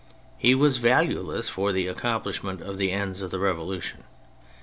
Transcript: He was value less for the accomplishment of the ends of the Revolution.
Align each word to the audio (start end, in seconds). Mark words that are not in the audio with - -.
He 0.39 0.55
was 0.55 0.77
value 0.77 1.19
less 1.19 1.47
for 1.47 1.71
the 1.71 1.85
accomplishment 1.85 2.59
of 2.59 2.79
the 2.79 2.89
ends 2.91 3.21
of 3.21 3.29
the 3.29 3.37
Revolution. 3.37 4.03